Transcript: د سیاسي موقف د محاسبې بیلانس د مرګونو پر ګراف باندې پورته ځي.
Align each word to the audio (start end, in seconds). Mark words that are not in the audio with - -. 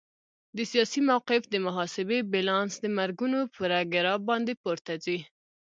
د 0.57 0.59
سیاسي 0.71 1.01
موقف 1.09 1.41
د 1.49 1.55
محاسبې 1.65 2.19
بیلانس 2.31 2.73
د 2.81 2.85
مرګونو 2.97 3.39
پر 3.55 3.71
ګراف 3.93 4.19
باندې 4.29 4.53
پورته 4.63 4.93
ځي. 5.03 5.19